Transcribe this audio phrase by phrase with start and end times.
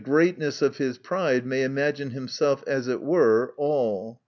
[0.03, 4.19] 297 the gieatness of his pride, may imagine himself as it were all.